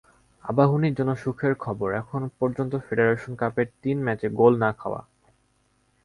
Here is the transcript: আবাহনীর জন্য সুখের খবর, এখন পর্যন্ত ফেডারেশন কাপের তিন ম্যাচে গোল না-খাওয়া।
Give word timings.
আবাহনীর 0.43 0.93
জন্য 0.93 1.11
সুখের 1.15 1.53
খবর, 1.55 1.89
এখন 1.93 2.21
পর্যন্ত 2.39 2.73
ফেডারেশন 2.77 3.33
কাপের 3.35 3.67
তিন 3.81 3.97
ম্যাচে 4.03 4.27
গোল 4.29 4.53
না-খাওয়া। 4.57 5.01